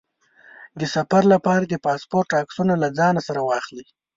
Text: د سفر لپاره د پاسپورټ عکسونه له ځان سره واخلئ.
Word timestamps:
د 0.79 0.81
سفر 0.95 1.23
لپاره 1.33 1.63
د 1.67 1.75
پاسپورټ 1.85 2.27
عکسونه 2.41 2.73
له 2.83 2.87
ځان 2.97 3.15
سره 3.27 3.39
واخلئ. 3.49 3.85